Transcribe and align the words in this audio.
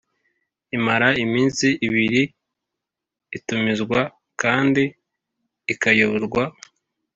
imara 0.77 1.07
iminsi 1.25 1.67
ibiri 1.87 2.21
itumizwa 3.37 3.99
kandi 4.41 4.83
ikayoborwa 5.73 6.43